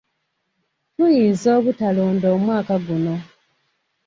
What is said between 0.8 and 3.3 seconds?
Tuyinza obutalonda omwaka guno.